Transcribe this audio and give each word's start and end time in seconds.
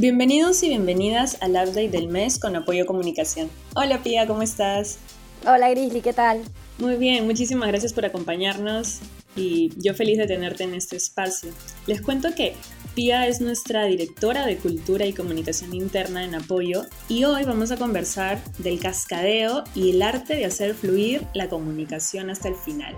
Bienvenidos 0.00 0.62
y 0.62 0.68
bienvenidas 0.68 1.38
al 1.40 1.50
update 1.50 1.88
del 1.88 2.06
mes 2.06 2.38
con 2.38 2.54
apoyo 2.54 2.86
comunicación. 2.86 3.50
Hola 3.74 4.00
Pia, 4.00 4.28
¿cómo 4.28 4.42
estás? 4.42 4.98
Hola 5.44 5.70
Grizzly, 5.70 6.02
¿qué 6.02 6.12
tal? 6.12 6.44
Muy 6.78 6.94
bien, 6.94 7.26
muchísimas 7.26 7.66
gracias 7.66 7.92
por 7.92 8.04
acompañarnos 8.04 9.00
y 9.34 9.72
yo 9.76 9.94
feliz 9.94 10.16
de 10.18 10.28
tenerte 10.28 10.62
en 10.62 10.74
este 10.74 10.94
espacio. 10.94 11.50
Les 11.88 12.00
cuento 12.00 12.32
que 12.32 12.54
Pia 12.94 13.26
es 13.26 13.40
nuestra 13.40 13.86
directora 13.86 14.46
de 14.46 14.58
Cultura 14.58 15.04
y 15.04 15.12
Comunicación 15.12 15.74
Interna 15.74 16.24
en 16.24 16.36
Apoyo 16.36 16.84
y 17.08 17.24
hoy 17.24 17.42
vamos 17.42 17.72
a 17.72 17.76
conversar 17.76 18.40
del 18.58 18.78
cascadeo 18.78 19.64
y 19.74 19.90
el 19.90 20.02
arte 20.02 20.36
de 20.36 20.44
hacer 20.44 20.74
fluir 20.74 21.26
la 21.34 21.48
comunicación 21.48 22.30
hasta 22.30 22.46
el 22.46 22.54
final. 22.54 22.94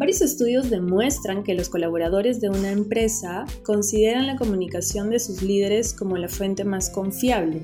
Varios 0.00 0.22
estudios 0.22 0.70
demuestran 0.70 1.42
que 1.42 1.52
los 1.52 1.68
colaboradores 1.68 2.40
de 2.40 2.48
una 2.48 2.70
empresa 2.70 3.44
consideran 3.62 4.26
la 4.26 4.36
comunicación 4.36 5.10
de 5.10 5.20
sus 5.20 5.42
líderes 5.42 5.92
como 5.92 6.16
la 6.16 6.30
fuente 6.30 6.64
más 6.64 6.88
confiable. 6.88 7.60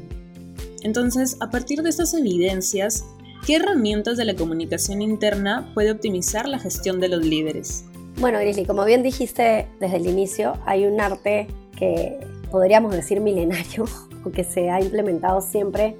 Entonces, 0.82 1.38
a 1.40 1.48
partir 1.48 1.80
de 1.80 1.88
estas 1.88 2.12
evidencias, 2.12 3.06
¿qué 3.46 3.56
herramientas 3.56 4.18
de 4.18 4.26
la 4.26 4.34
comunicación 4.34 5.00
interna 5.00 5.70
puede 5.72 5.90
optimizar 5.90 6.46
la 6.46 6.58
gestión 6.58 7.00
de 7.00 7.08
los 7.08 7.24
líderes? 7.24 7.86
Bueno, 8.20 8.38
Grizzly, 8.38 8.66
como 8.66 8.84
bien 8.84 9.02
dijiste 9.02 9.66
desde 9.80 9.96
el 9.96 10.06
inicio, 10.06 10.58
hay 10.66 10.84
un 10.84 11.00
arte 11.00 11.46
que 11.78 12.18
podríamos 12.50 12.94
decir 12.94 13.22
milenario, 13.22 13.86
o 14.26 14.30
que 14.30 14.44
se 14.44 14.68
ha 14.68 14.82
implementado 14.82 15.40
siempre 15.40 15.96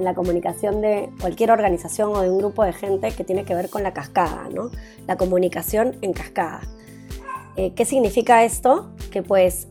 en 0.00 0.04
la 0.04 0.14
comunicación 0.14 0.80
de 0.80 1.10
cualquier 1.20 1.50
organización 1.50 2.10
o 2.14 2.22
de 2.22 2.30
un 2.30 2.38
grupo 2.38 2.64
de 2.64 2.72
gente 2.72 3.12
que 3.12 3.22
tiene 3.22 3.44
que 3.44 3.54
ver 3.54 3.68
con 3.68 3.82
la 3.82 3.92
cascada, 3.92 4.48
¿no? 4.52 4.70
La 5.06 5.16
comunicación 5.16 5.96
en 6.00 6.14
cascada. 6.14 6.62
Eh, 7.56 7.74
¿Qué 7.74 7.84
significa 7.84 8.42
esto? 8.42 8.90
Que 9.12 9.22
pues 9.22 9.68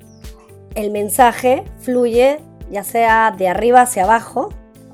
el 0.75 0.91
mensaje 0.91 1.63
fluye 1.79 2.39
ya 2.69 2.83
sea 2.83 3.33
de 3.35 3.47
arriba 3.47 3.81
hacia 3.81 4.03
abajo, 4.03 4.49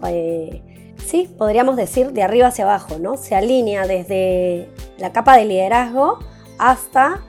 eh, 0.07 0.61
sí, 1.05 1.29
podríamos 1.37 1.75
decir 1.75 2.13
de 2.13 2.23
arriba 2.23 2.47
hacia 2.47 2.63
abajo, 2.63 2.97
¿no? 2.97 3.17
Se 3.17 3.35
alinea 3.35 3.85
desde 3.85 4.69
la 4.97 5.11
capa 5.11 5.35
de 5.35 5.43
liderazgo 5.43 6.19
hasta 6.57 7.19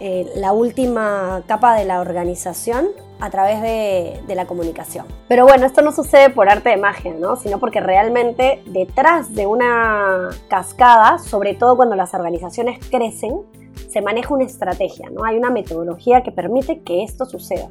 eh, 0.00 0.26
la 0.34 0.52
última 0.52 1.44
capa 1.46 1.74
de 1.76 1.84
la 1.84 2.00
organización 2.00 2.88
a 3.20 3.30
través 3.30 3.60
de, 3.62 4.34
la 4.34 4.46
comunicación. 4.46 5.06
Pero 5.28 5.44
bueno, 5.44 5.66
esto 5.66 5.82
no 5.82 5.92
sucede 5.92 6.30
por 6.30 6.48
arte 6.48 6.70
de 6.70 6.76
magia, 6.76 7.12
¿no? 7.18 7.36
Sino 7.36 7.58
porque 7.58 7.80
realmente 7.80 8.62
detrás 8.66 9.34
de 9.34 9.46
una 9.46 10.30
cascada, 10.48 11.18
sobre 11.18 11.54
todo 11.54 11.76
cuando 11.76 11.96
las 11.96 12.14
organizaciones 12.14 12.78
crecen, 12.90 13.40
se 13.88 14.00
maneja 14.02 14.32
una 14.32 14.44
estrategia, 14.44 15.10
¿no? 15.10 15.24
Hay 15.24 15.36
una 15.36 15.50
metodología 15.50 16.22
que 16.22 16.30
permite 16.30 16.80
que 16.80 17.02
esto 17.02 17.26
suceda, 17.26 17.68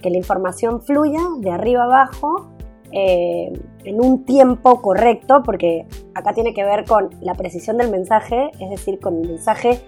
que 0.00 0.10
la 0.10 0.18
información 0.18 0.82
fluya 0.82 1.20
de 1.38 1.50
arriba 1.50 1.84
abajo 1.84 2.48
eh, 2.90 3.52
en 3.84 4.04
un 4.04 4.24
tiempo 4.24 4.82
correcto, 4.82 5.42
porque 5.44 5.86
acá 6.14 6.34
tiene 6.34 6.52
que 6.52 6.64
ver 6.64 6.84
con 6.84 7.10
la 7.20 7.34
precisión 7.34 7.78
del 7.78 7.90
mensaje, 7.90 8.50
es 8.60 8.70
decir, 8.70 9.00
con 9.00 9.22
el 9.22 9.28
mensaje 9.28 9.80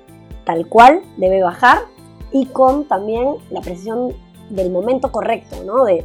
tal 0.45 0.69
cual 0.69 1.03
debe 1.17 1.43
bajar 1.43 1.79
y 2.33 2.47
con 2.47 2.85
también 2.87 3.35
la 3.51 3.61
precisión 3.61 4.15
del 4.51 4.71
momento 4.71 5.13
correcto, 5.13 5.63
¿no? 5.65 5.85
de, 5.85 6.03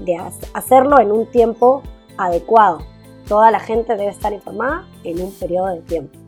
hacerlo 0.54 1.00
en 1.00 1.12
un 1.12 1.26
tiempo 1.26 1.82
adecuado. 2.18 2.80
Toda 3.28 3.52
la 3.52 3.60
gente 3.60 3.96
debe 3.96 4.10
estar 4.10 4.34
informada 4.34 4.88
en 5.04 5.22
un 5.22 5.32
periodo 5.32 5.68
de 5.68 5.82
tiempo. 5.82 6.19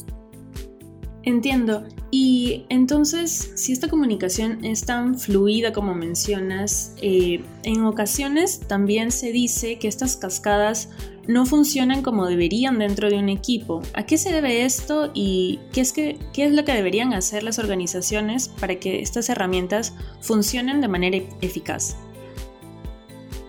Entiendo. 1.23 1.83
Y 2.09 2.65
entonces, 2.69 3.51
si 3.55 3.71
esta 3.71 3.87
comunicación 3.87 4.65
es 4.65 4.85
tan 4.85 5.17
fluida 5.17 5.71
como 5.71 5.93
mencionas, 5.93 6.95
eh, 7.01 7.43
en 7.63 7.85
ocasiones 7.85 8.59
también 8.67 9.11
se 9.11 9.31
dice 9.31 9.77
que 9.77 9.87
estas 9.87 10.17
cascadas 10.17 10.89
no 11.27 11.45
funcionan 11.45 12.01
como 12.01 12.25
deberían 12.25 12.79
dentro 12.79 13.09
de 13.09 13.19
un 13.19 13.29
equipo. 13.29 13.81
¿A 13.93 14.05
qué 14.05 14.17
se 14.17 14.31
debe 14.31 14.65
esto 14.65 15.11
y 15.13 15.59
qué 15.71 15.81
es, 15.81 15.93
qué 15.93 16.17
es 16.35 16.51
lo 16.51 16.65
que 16.65 16.73
deberían 16.73 17.13
hacer 17.13 17.43
las 17.43 17.59
organizaciones 17.59 18.49
para 18.49 18.75
que 18.75 19.01
estas 19.01 19.29
herramientas 19.29 19.93
funcionen 20.19 20.81
de 20.81 20.87
manera 20.87 21.17
eficaz? 21.41 21.95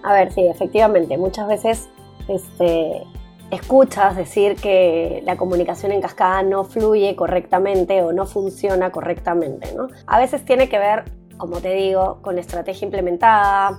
A 0.02 0.12
ver, 0.12 0.32
sí, 0.32 0.42
efectivamente, 0.42 1.16
muchas 1.16 1.48
veces 1.48 1.88
este, 2.28 3.04
escuchas 3.52 4.16
decir 4.16 4.56
que 4.56 5.22
la 5.26 5.36
comunicación 5.36 5.92
en 5.92 6.00
cascada 6.00 6.42
no 6.42 6.64
fluye 6.64 7.14
correctamente 7.14 8.02
o 8.02 8.12
no 8.12 8.24
funciona 8.24 8.90
correctamente, 8.90 9.74
¿no? 9.76 9.88
A 10.06 10.18
veces 10.18 10.42
tiene 10.44 10.70
que 10.70 10.78
ver, 10.78 11.04
como 11.36 11.60
te 11.60 11.74
digo, 11.74 12.18
con 12.22 12.34
la 12.34 12.40
estrategia 12.40 12.86
implementada, 12.86 13.78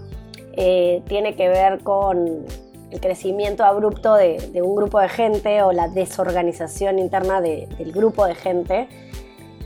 eh, 0.55 1.01
tiene 1.07 1.35
que 1.35 1.49
ver 1.49 1.79
con 1.79 2.45
el 2.91 2.99
crecimiento 2.99 3.65
abrupto 3.65 4.13
de, 4.13 4.61
un 4.61 4.75
grupo 4.75 4.99
de 4.99 5.09
gente 5.09 5.63
o 5.63 5.71
la 5.71 5.87
desorganización 5.87 6.99
interna 6.99 7.41
del 7.41 7.91
grupo 7.91 8.27
de 8.27 8.35
gente. 8.35 8.87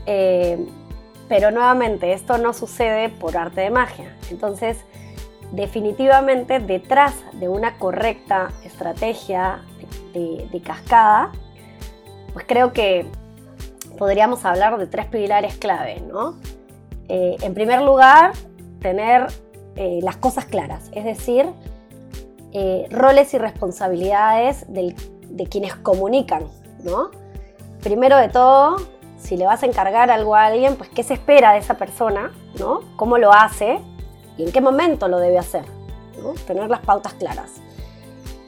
Eh, 0.06 0.66
pero 1.28 1.50
nuevamente, 1.50 2.14
esto 2.14 2.38
no 2.38 2.54
sucede 2.54 3.10
por 3.10 3.36
arte 3.36 3.60
de 3.60 3.68
magia. 3.68 4.16
Entonces, 4.30 4.78
definitivamente 5.52 6.60
detrás 6.60 7.14
de 7.34 7.50
una 7.50 7.76
correcta 7.76 8.52
estrategia 8.64 9.62
de, 10.12 10.62
cascada, 10.64 11.32
pues 12.32 12.44
creo 12.46 12.72
que 12.72 13.06
podríamos 13.98 14.44
hablar 14.44 14.78
de 14.78 14.86
tres 14.86 15.06
pilares 15.06 15.56
clave, 15.56 16.00
¿no? 16.00 16.36
Eh, 17.08 17.36
en 17.40 17.54
primer 17.54 17.82
lugar, 17.82 18.32
tener 18.80 19.26
eh, 19.76 20.00
las 20.02 20.16
cosas 20.16 20.44
claras, 20.44 20.90
es 20.92 21.04
decir, 21.04 21.46
eh, 22.52 22.86
roles 22.90 23.32
y 23.34 23.38
responsabilidades 23.38 24.66
de 24.68 25.46
quienes 25.50 25.74
comunican, 25.74 26.44
¿no? 26.84 27.10
Primero 27.82 28.16
de 28.16 28.28
todo, 28.28 28.76
si 29.18 29.36
le 29.36 29.46
vas 29.46 29.62
a 29.62 29.66
encargar 29.66 30.10
algo 30.10 30.34
a 30.34 30.46
alguien, 30.46 30.76
pues 30.76 30.90
qué 30.90 31.02
se 31.02 31.14
espera 31.14 31.52
de 31.52 31.58
esa 31.58 31.74
persona, 31.74 32.32
¿no? 32.58 32.80
¿Cómo 32.96 33.18
lo 33.18 33.32
hace? 33.32 33.80
y 34.38 34.44
en 34.44 34.52
qué 34.52 34.60
momento 34.60 35.08
lo 35.08 35.18
debe 35.18 35.36
hacer. 35.36 35.64
Tener 36.46 36.70
las 36.70 36.80
pautas 36.80 37.12
claras. 37.14 37.60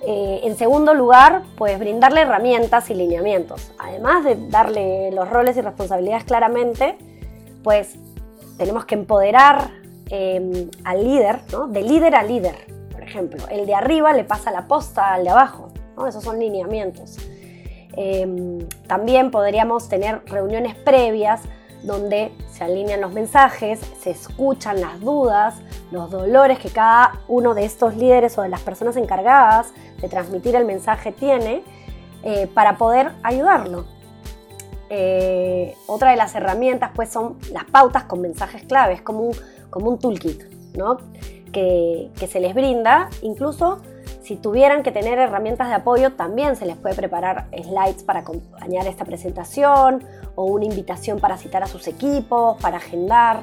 Eh, 0.02 0.40
en 0.44 0.56
segundo 0.56 0.94
lugar, 0.94 1.42
pues 1.56 1.78
brindarle 1.78 2.22
herramientas 2.22 2.88
y 2.90 2.94
lineamientos. 2.94 3.72
Además 3.78 4.24
de 4.24 4.36
darle 4.48 5.10
los 5.12 5.28
roles 5.28 5.56
y 5.56 5.60
responsabilidades 5.60 6.24
claramente, 6.24 6.96
pues 7.62 7.96
tenemos 8.56 8.86
que 8.86 8.94
empoderar 8.94 9.70
em, 10.08 10.70
al 10.84 11.04
líder, 11.04 11.40
de 11.68 11.82
líder 11.82 12.14
a 12.14 12.22
líder. 12.22 12.54
Por 12.90 13.02
ejemplo, 13.02 13.44
el 13.50 13.66
de 13.66 13.74
arriba 13.74 14.12
le 14.12 14.24
pasa 14.24 14.50
la 14.50 14.66
posta 14.66 15.14
al 15.14 15.24
de 15.24 15.30
abajo. 15.30 15.68
Esos 16.08 16.24
son 16.24 16.38
lineamientos. 16.38 17.18
Em, 17.96 18.66
también 18.86 19.30
podríamos 19.30 19.88
tener 19.88 20.22
reuniones 20.26 20.74
previas 20.76 21.42
donde 21.82 22.32
se 22.52 22.64
alinean 22.64 23.00
los 23.00 23.12
mensajes, 23.12 23.80
se 24.00 24.10
escuchan 24.10 24.80
las 24.80 25.00
dudas, 25.00 25.56
los 25.90 26.10
dolores 26.10 26.58
que 26.58 26.70
cada 26.70 27.20
uno 27.28 27.54
de 27.54 27.64
estos 27.64 27.96
líderes 27.96 28.36
o 28.38 28.42
de 28.42 28.48
las 28.48 28.60
personas 28.60 28.96
encargadas 28.96 29.72
de 30.00 30.08
transmitir 30.08 30.54
el 30.56 30.64
mensaje 30.64 31.12
tiene 31.12 31.62
eh, 32.22 32.48
para 32.52 32.76
poder 32.76 33.12
ayudarlo. 33.22 33.84
Eh, 34.90 35.74
otra 35.86 36.10
de 36.10 36.16
las 36.16 36.34
herramientas 36.34 36.90
pues 36.94 37.10
son 37.10 37.38
las 37.52 37.64
pautas 37.64 38.04
con 38.04 38.20
mensajes 38.20 38.64
claves, 38.64 39.00
como 39.02 39.20
un, 39.20 39.36
como 39.70 39.90
un 39.90 39.98
toolkit, 39.98 40.42
¿no? 40.76 40.98
que, 41.52 42.10
que 42.18 42.26
se 42.26 42.40
les 42.40 42.54
brinda, 42.54 43.08
incluso 43.22 43.80
si 44.30 44.36
tuvieran 44.36 44.84
que 44.84 44.92
tener 44.92 45.18
herramientas 45.18 45.66
de 45.66 45.74
apoyo, 45.74 46.12
también 46.12 46.54
se 46.54 46.64
les 46.64 46.76
puede 46.76 46.94
preparar 46.94 47.48
slides 47.50 48.04
para 48.04 48.20
acompañar 48.20 48.86
esta 48.86 49.04
presentación 49.04 50.04
o 50.36 50.44
una 50.44 50.66
invitación 50.66 51.18
para 51.18 51.36
citar 51.36 51.64
a 51.64 51.66
sus 51.66 51.88
equipos, 51.88 52.56
para 52.62 52.76
agendar. 52.76 53.42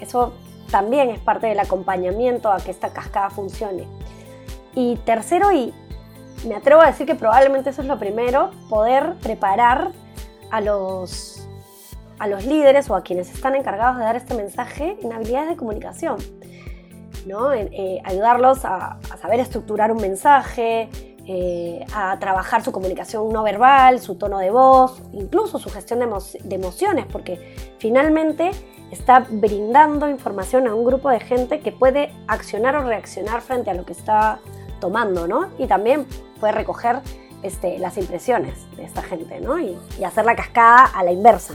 eso 0.00 0.32
también 0.72 1.10
es 1.10 1.20
parte 1.20 1.46
del 1.46 1.60
acompañamiento 1.60 2.50
a 2.50 2.56
que 2.56 2.72
esta 2.72 2.88
cascada 2.88 3.30
funcione. 3.30 3.86
Y 4.74 4.96
tercero, 5.04 5.52
y 5.52 5.72
me 6.48 6.56
atrevo 6.56 6.80
a 6.80 6.86
decir 6.86 7.06
que 7.06 7.14
probablemente 7.14 7.70
eso 7.70 7.82
es 7.82 7.86
lo 7.86 8.00
primero, 8.00 8.50
poder 8.68 9.14
preparar 9.22 9.92
a 10.50 10.60
los, 10.62 11.46
a 12.18 12.26
los 12.26 12.44
líderes 12.44 12.90
o 12.90 12.96
a 12.96 13.04
quienes 13.04 13.32
están 13.32 13.54
encargados 13.54 13.98
de 13.98 14.02
dar 14.02 14.16
este 14.16 14.34
mensaje 14.34 14.96
en 15.00 15.12
habilidades 15.12 15.50
de 15.50 15.56
comunicación. 15.56 16.16
¿No? 17.26 17.52
Eh, 17.52 18.00
ayudarlos 18.04 18.64
a, 18.64 18.98
saber 19.20 19.40
estructurar 19.40 19.90
un 19.92 20.00
mensaje, 20.00 20.88
eh, 21.26 21.84
a 21.94 22.18
trabajar 22.18 22.62
su 22.62 22.70
comunicación 22.70 23.32
no 23.32 23.42
verbal, 23.42 24.00
su 24.00 24.16
tono 24.16 24.38
de 24.38 24.50
voz, 24.50 25.02
incluso 25.12 25.58
su 25.58 25.70
gestión 25.70 26.00
de, 26.00 26.54
emociones, 26.54 27.06
porque 27.10 27.56
finalmente 27.78 28.50
está 28.90 29.26
brindando 29.30 30.08
información 30.08 30.68
a 30.68 30.74
un 30.74 30.84
grupo 30.84 31.08
de 31.08 31.20
gente 31.20 31.60
que 31.60 31.72
puede 31.72 32.12
accionar 32.28 32.76
o 32.76 32.82
reaccionar 32.82 33.40
frente 33.40 33.70
a 33.70 33.74
lo 33.74 33.84
que 33.84 33.92
está 33.92 34.38
tomando, 34.80 35.26
¿no? 35.26 35.48
Y 35.58 35.66
también 35.66 36.06
puede 36.40 36.52
recoger 36.52 37.00
este, 37.42 37.78
las 37.78 37.96
impresiones 37.96 38.54
de 38.76 38.84
esta 38.84 39.02
gente, 39.02 39.40
¿no? 39.40 39.58
Y, 39.58 39.78
y 39.98 40.04
hacer 40.04 40.26
la 40.26 40.36
cascada 40.36 40.84
a 40.84 41.02
la 41.02 41.12
inversa. 41.12 41.54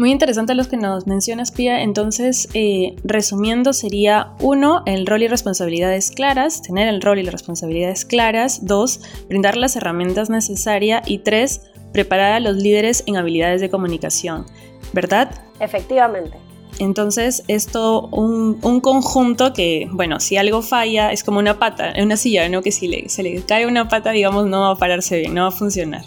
Muy 0.00 0.12
interesante 0.12 0.54
los 0.54 0.66
que 0.66 0.78
nos 0.78 1.06
mencionas, 1.06 1.50
Pia. 1.52 1.82
Entonces, 1.82 2.48
eh, 2.54 2.96
resumiendo, 3.04 3.74
sería 3.74 4.32
uno, 4.40 4.82
el 4.86 5.06
rol 5.06 5.24
y 5.24 5.28
responsabilidades 5.28 6.10
claras, 6.10 6.62
tener 6.62 6.88
el 6.88 7.02
rol 7.02 7.18
y 7.18 7.22
las 7.22 7.32
responsabilidades 7.32 8.06
claras. 8.06 8.64
Dos, 8.64 9.02
brindar 9.28 9.58
las 9.58 9.76
herramientas 9.76 10.30
necesarias. 10.30 11.02
Y 11.06 11.18
tres, 11.18 11.70
preparar 11.92 12.32
a 12.32 12.40
los 12.40 12.56
líderes 12.56 13.04
en 13.04 13.18
habilidades 13.18 13.60
de 13.60 13.68
comunicación. 13.68 14.46
¿Verdad? 14.94 15.34
Efectivamente. 15.60 16.38
Entonces 16.78 17.44
es 17.46 17.66
todo 17.66 18.06
un, 18.06 18.80
conjunto 18.80 19.52
que, 19.52 19.86
bueno, 19.92 20.18
si 20.18 20.38
algo 20.38 20.62
falla 20.62 21.12
es 21.12 21.22
como 21.22 21.40
una 21.40 21.58
pata 21.58 21.92
una 22.02 22.16
silla, 22.16 22.48
¿no? 22.48 22.62
Que 22.62 22.72
si 22.72 22.90
se 23.10 23.22
le 23.22 23.42
cae 23.42 23.66
una 23.66 23.88
pata, 23.88 24.12
digamos, 24.12 24.46
no 24.46 24.62
va 24.62 24.70
a 24.70 24.76
pararse 24.76 25.18
bien, 25.18 25.34
no 25.34 25.42
va 25.42 25.48
a 25.48 25.50
funcionar. 25.50 26.06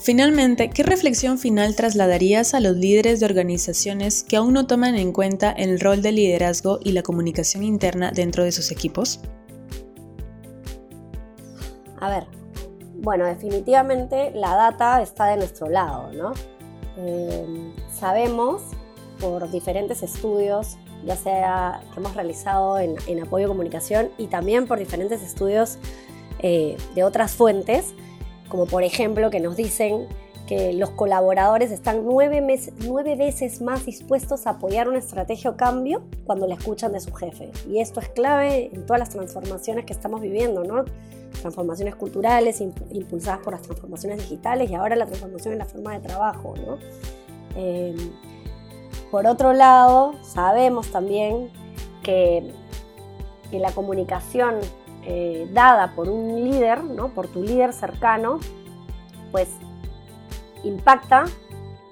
Finalmente, 0.00 0.70
¿qué 0.70 0.84
reflexión 0.84 1.38
final 1.38 1.74
trasladarías 1.74 2.54
a 2.54 2.60
los 2.60 2.76
líderes 2.76 3.20
de 3.20 3.26
organizaciones 3.26 4.22
que 4.22 4.36
aún 4.36 4.54
no 4.54 4.66
toman 4.66 4.94
en 4.94 5.12
cuenta 5.12 5.50
el 5.50 5.80
rol 5.80 6.02
de 6.02 6.12
liderazgo 6.12 6.78
y 6.82 6.92
la 6.92 7.02
comunicación 7.02 7.64
interna 7.64 8.12
dentro 8.12 8.44
de 8.44 8.52
sus 8.52 8.70
equipos? 8.70 9.20
A 12.00 12.08
ver, 12.08 12.26
bueno, 12.94 13.26
definitivamente 13.26 14.30
la 14.34 14.54
data 14.54 15.02
está 15.02 15.26
de 15.26 15.36
nuestro 15.36 15.68
lado, 15.68 16.12
¿no? 16.12 16.32
Eh, 16.96 17.72
sabemos 17.92 18.62
por 19.20 19.50
diferentes 19.50 20.02
estudios, 20.02 20.78
ya 21.04 21.16
sea 21.16 21.80
que 21.92 22.00
hemos 22.00 22.14
realizado 22.14 22.78
en, 22.78 22.96
apoyo 23.20 23.48
comunicación 23.48 24.10
y 24.16 24.28
también 24.28 24.66
por 24.66 24.78
diferentes 24.78 25.22
estudios 25.22 25.78
eh, 26.38 26.76
de 26.94 27.02
otras 27.02 27.32
fuentes, 27.32 27.94
como 28.48 28.66
por 28.66 28.82
ejemplo 28.82 29.30
que 29.30 29.40
nos 29.40 29.56
dicen 29.56 30.06
que 30.46 30.72
los 30.72 30.90
colaboradores 30.90 31.70
están 31.70 32.06
nueve, 32.06 32.42
nueve, 32.86 33.16
veces 33.16 33.60
más 33.60 33.84
dispuestos 33.84 34.46
a 34.46 34.50
apoyar 34.50 34.88
una 34.88 34.98
estrategia 34.98 35.50
o 35.50 35.56
cambio 35.56 36.02
cuando 36.24 36.46
la 36.46 36.54
escuchan 36.54 36.92
de 36.92 37.00
su 37.00 37.12
jefe. 37.12 37.50
Y 37.68 37.80
esto 37.80 38.00
es 38.00 38.08
clave 38.08 38.70
en 38.72 38.86
todas 38.86 38.98
las 38.98 39.10
transformaciones 39.10 39.84
que 39.84 39.92
estamos 39.92 40.22
viviendo, 40.22 40.64
¿no? 40.64 40.86
Transformaciones 41.42 41.96
culturales 41.96 42.62
impulsadas 42.62 43.40
por 43.40 43.52
las 43.52 43.62
transformaciones 43.62 44.22
digitales 44.22 44.70
y 44.70 44.74
ahora 44.74 44.96
la 44.96 45.04
transformación 45.04 45.52
en 45.52 45.58
la 45.58 45.66
forma 45.66 45.92
de 45.92 46.00
trabajo, 46.08 46.54
¿no? 46.56 46.78
Eh, 47.54 47.94
por 49.10 49.26
otro 49.26 49.52
lado, 49.52 50.14
sabemos 50.22 50.88
también 50.88 51.50
que, 52.02 52.52
la 53.50 53.72
comunicación 53.72 54.56
eh, 55.04 55.48
dada 55.52 55.94
por 55.94 56.08
un 56.08 56.44
líder, 56.44 56.84
¿no? 56.84 57.08
por 57.08 57.28
tu 57.28 57.42
líder 57.42 57.72
cercano, 57.72 58.40
pues 59.30 59.48
impacta 60.64 61.24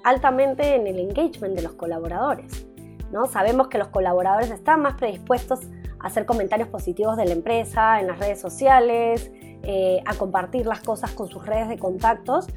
altamente 0.03 0.75
en 0.75 0.87
el 0.87 0.99
engagement 0.99 1.55
de 1.55 1.61
los 1.61 1.73
colaboradores. 1.73 2.65
¿no? 3.11 3.25
Sabemos 3.25 3.67
que 3.67 3.77
los 3.77 3.87
colaboradores 3.89 4.51
están 4.51 4.81
más 4.81 4.95
predispuestos 4.95 5.61
a 5.99 6.07
hacer 6.07 6.25
comentarios 6.25 6.67
positivos 6.69 7.17
de 7.17 7.25
la 7.25 7.33
empresa 7.33 7.99
en 7.99 8.07
las 8.07 8.19
redes 8.19 8.39
sociales, 8.39 9.31
eh, 9.63 10.01
a 10.05 10.13
compartir 10.13 10.65
las 10.65 10.81
cosas 10.81 11.11
con 11.11 11.27
sus 11.27 11.45
redes 11.45 11.67
de 11.69 11.77
contactos, 11.77 12.47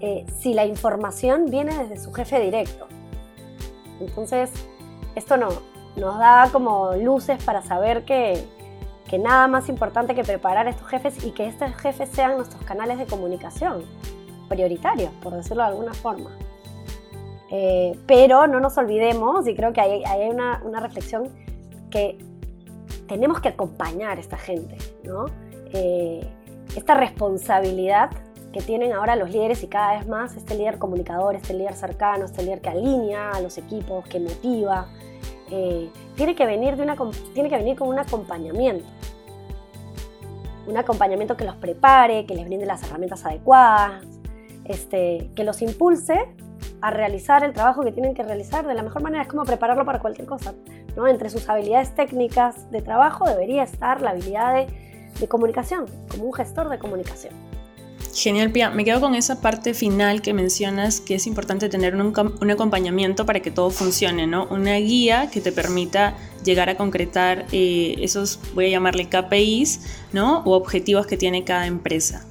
eh, 0.00 0.26
si 0.38 0.52
la 0.54 0.66
información 0.66 1.46
viene 1.46 1.76
desde 1.78 1.98
su 1.98 2.12
jefe 2.12 2.40
directo. 2.40 2.88
Entonces, 4.00 4.50
esto 5.14 5.36
no, 5.36 5.48
nos 5.96 6.18
da 6.18 6.48
como 6.52 6.94
luces 6.94 7.42
para 7.44 7.62
saber 7.62 8.04
que, 8.04 8.44
nada 9.18 9.48
más 9.48 9.68
importante 9.68 10.14
que 10.14 10.24
preparar 10.24 10.66
a 10.66 10.70
estos 10.70 10.88
jefes 10.88 11.24
y 11.24 11.32
que 11.32 11.46
estos 11.46 11.74
jefes 11.76 12.08
sean 12.10 12.36
nuestros 12.36 12.62
canales 12.62 12.98
de 12.98 13.06
comunicación 13.06 13.84
prioritarios, 14.48 15.10
por 15.22 15.34
decirlo 15.34 15.62
de 15.62 15.68
alguna 15.68 15.94
forma. 15.94 16.30
Eh, 17.50 17.98
pero 18.06 18.46
no 18.46 18.60
nos 18.60 18.76
olvidemos, 18.78 19.46
y 19.46 19.54
creo 19.54 19.72
que 19.72 19.80
hay, 19.80 20.30
una, 20.30 20.80
reflexión 20.80 21.28
que 21.90 22.18
tenemos 23.06 23.40
que 23.40 23.48
acompañar 23.48 24.16
a 24.16 24.20
esta 24.20 24.38
gente, 24.38 24.76
¿no? 25.04 25.26
Eh, 25.72 26.26
esta 26.76 26.94
responsabilidad 26.94 28.10
que 28.52 28.60
tienen 28.60 28.92
ahora 28.92 29.16
los 29.16 29.30
líderes 29.30 29.62
y 29.62 29.66
cada 29.66 29.98
vez 29.98 30.06
más 30.06 30.36
este 30.36 30.54
líder 30.54 30.78
comunicador, 30.78 31.34
este 31.34 31.54
líder 31.54 31.74
cercano, 31.74 32.26
este 32.26 32.42
líder 32.42 32.60
que 32.60 32.70
alinea 32.70 33.30
a 33.30 33.40
los 33.40 33.58
equipos, 33.58 34.06
que 34.06 34.20
motiva, 34.20 34.86
eh, 35.50 35.90
tiene, 36.16 36.34
que 36.34 36.46
venir 36.46 36.76
de 36.76 36.82
una, 36.82 36.96
tiene 37.34 37.48
que 37.48 37.56
venir 37.56 37.76
con 37.76 37.88
un 37.88 37.98
acompañamiento. 37.98 38.86
Un 40.66 40.76
acompañamiento 40.76 41.36
que 41.36 41.44
los 41.44 41.56
prepare, 41.56 42.26
que 42.26 42.34
les 42.34 42.44
brinde 42.44 42.66
las 42.66 42.82
herramientas 42.82 43.24
adecuadas, 43.24 44.04
este, 44.64 45.30
que 45.34 45.44
los 45.44 45.60
impulse 45.62 46.34
a 46.80 46.90
realizar 46.90 47.44
el 47.44 47.52
trabajo 47.52 47.82
que 47.82 47.92
tienen 47.92 48.14
que 48.14 48.22
realizar 48.22 48.66
de 48.66 48.74
la 48.74 48.82
mejor 48.82 49.02
manera. 49.02 49.22
Es 49.22 49.28
como 49.28 49.44
prepararlo 49.44 49.84
para 49.84 50.00
cualquier 50.00 50.26
cosa. 50.26 50.54
¿no? 50.96 51.08
Entre 51.08 51.30
sus 51.30 51.48
habilidades 51.48 51.94
técnicas 51.94 52.70
de 52.70 52.82
trabajo 52.82 53.24
debería 53.24 53.62
estar 53.62 54.00
la 54.00 54.10
habilidad 54.10 54.66
de 55.18 55.28
comunicación, 55.28 55.86
como 56.10 56.24
un 56.24 56.32
gestor 56.32 56.68
de 56.68 56.78
comunicación. 56.78 57.51
Genial, 58.22 58.52
Pia. 58.52 58.70
Me 58.70 58.84
quedo 58.84 59.00
con 59.00 59.16
esa 59.16 59.40
parte 59.40 59.74
final 59.74 60.22
que 60.22 60.32
mencionas 60.32 61.00
que 61.00 61.16
es 61.16 61.26
importante 61.26 61.68
tener 61.68 61.96
un, 61.96 62.50
acompañamiento 62.52 63.26
para 63.26 63.40
que 63.40 63.50
todo 63.50 63.70
funcione, 63.70 64.28
¿no? 64.28 64.46
Una 64.46 64.76
guía 64.76 65.28
que 65.28 65.40
te 65.40 65.50
permita 65.50 66.16
llegar 66.44 66.68
a 66.68 66.76
concretar 66.76 67.46
eh, 67.50 67.96
esos, 67.98 68.38
voy 68.54 68.66
a 68.66 68.68
llamarle 68.68 69.08
KPIs, 69.08 69.80
¿no? 70.12 70.38
O 70.44 70.52
objetivos 70.52 71.08
que 71.08 71.16
tiene 71.16 71.42
cada 71.42 71.66
empresa. 71.66 72.24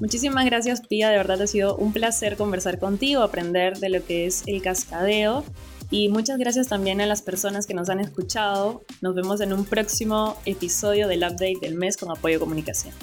Muchísimas 0.00 0.44
gracias, 0.46 0.80
Pia. 0.80 1.08
De 1.10 1.18
verdad 1.18 1.40
ha 1.40 1.46
sido 1.46 1.76
un 1.76 1.92
placer 1.92 2.36
conversar 2.36 2.80
contigo, 2.80 3.22
aprender 3.22 3.78
de 3.78 3.90
lo 3.90 4.04
que 4.04 4.26
es 4.26 4.42
el 4.48 4.60
cascadeo 4.60 5.44
y 5.90 6.08
muchas 6.08 6.38
gracias 6.38 6.68
también 6.68 7.00
a 7.00 7.06
las 7.06 7.22
personas 7.22 7.66
que 7.66 7.74
nos 7.74 7.88
han 7.88 8.00
escuchado. 8.00 8.84
Nos 9.00 9.14
vemos 9.14 9.40
en 9.40 9.52
un 9.52 9.64
próximo 9.64 10.36
episodio 10.46 11.08
del 11.08 11.20
update 11.20 11.58
del 11.60 11.74
mes 11.74 11.96
con 11.96 12.10
apoyo 12.10 12.40
comunicación. 12.40 12.94